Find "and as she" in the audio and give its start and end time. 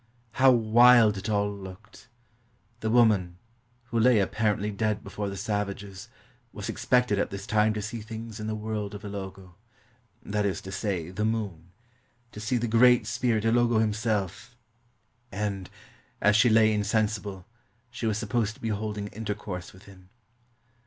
15.31-16.49